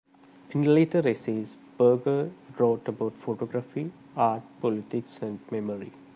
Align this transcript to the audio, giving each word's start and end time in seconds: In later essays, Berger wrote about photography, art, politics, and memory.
In 0.49 0.63
later 0.73 1.07
essays, 1.07 1.55
Berger 1.77 2.31
wrote 2.57 2.87
about 2.87 3.13
photography, 3.17 3.91
art, 4.17 4.41
politics, 4.59 5.21
and 5.21 5.39
memory. 5.51 5.91